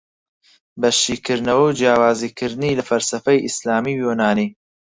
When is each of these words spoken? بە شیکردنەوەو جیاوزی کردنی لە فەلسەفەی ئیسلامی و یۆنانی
بە 0.79 0.89
شیکردنەوەو 1.01 1.75
جیاوزی 1.79 2.35
کردنی 2.37 2.77
لە 2.79 2.83
فەلسەفەی 2.89 3.43
ئیسلامی 3.45 3.95
و 3.95 4.01
یۆنانی 4.05 4.49